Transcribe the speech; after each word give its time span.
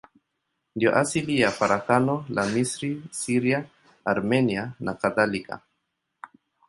Ndiyo 0.75 0.95
asili 0.95 1.33
ya 1.41 1.51
farakano 1.57 2.15
la 2.29 2.43
Misri, 2.53 3.03
Syria, 3.11 3.65
Armenia 4.05 4.63
nakadhalika. 4.79 5.59